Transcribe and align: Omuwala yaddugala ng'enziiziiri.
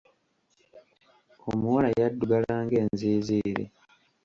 Omuwala 1.49 1.89
yaddugala 1.99 2.53
ng'enziiziiri. 2.65 3.65